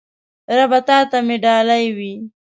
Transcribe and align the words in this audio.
ربه 0.57 0.79
تاته 0.87 1.17
مې 1.27 1.37
ډالۍ 1.43 1.85
وی 1.97 2.13